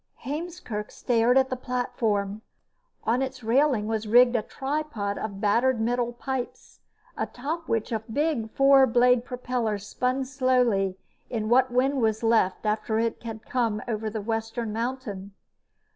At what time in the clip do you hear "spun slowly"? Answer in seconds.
9.77-10.97